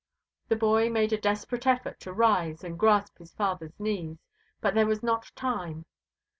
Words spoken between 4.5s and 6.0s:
but there was not time.